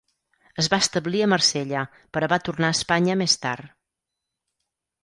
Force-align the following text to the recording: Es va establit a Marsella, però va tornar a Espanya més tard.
Es 0.63 0.69
va 0.73 0.79
establit 0.83 1.25
a 1.25 1.27
Marsella, 1.33 1.83
però 2.17 2.31
va 2.35 2.41
tornar 2.49 2.73
a 2.75 2.79
Espanya 2.79 3.21
més 3.25 3.41
tard. 3.47 3.79